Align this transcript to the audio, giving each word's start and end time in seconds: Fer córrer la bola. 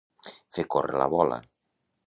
Fer 0.57 0.65
córrer 0.75 0.97
la 1.03 1.09
bola. 1.17 1.41